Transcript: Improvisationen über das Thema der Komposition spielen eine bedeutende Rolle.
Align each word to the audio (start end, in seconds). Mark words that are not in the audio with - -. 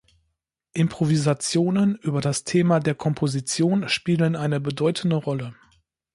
Improvisationen 0.73 1.95
über 1.95 2.21
das 2.21 2.43
Thema 2.43 2.79
der 2.79 2.95
Komposition 2.95 3.87
spielen 3.87 4.35
eine 4.35 4.59
bedeutende 4.59 5.15
Rolle. 5.17 5.53